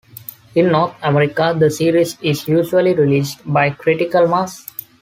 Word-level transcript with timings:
In 0.55 0.71
North 0.71 0.95
America, 1.03 1.55
the 1.55 1.69
series 1.69 2.17
is 2.23 2.47
usually 2.47 2.95
released 2.95 3.37
by 3.45 3.69
Critical 3.69 4.27
Mass. 4.27 4.65